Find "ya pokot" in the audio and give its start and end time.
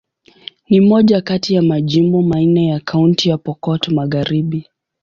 3.29-3.87